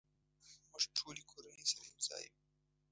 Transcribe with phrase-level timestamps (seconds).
[0.69, 2.35] مونږ ټولې کورنۍ سره یوځای یو